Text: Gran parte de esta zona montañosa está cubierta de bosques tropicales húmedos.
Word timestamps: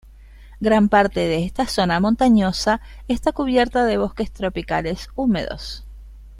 Gran 0.59 0.89
parte 0.89 1.19
de 1.19 1.43
esta 1.45 1.67
zona 1.67 1.99
montañosa 1.99 2.81
está 3.07 3.33
cubierta 3.33 3.85
de 3.85 3.99
bosques 3.99 4.31
tropicales 4.31 5.09
húmedos. 5.13 5.85